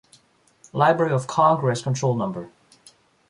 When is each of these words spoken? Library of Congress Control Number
Library 0.73 1.13
of 1.13 1.27
Congress 1.27 1.83
Control 1.83 2.15
Number 2.15 2.49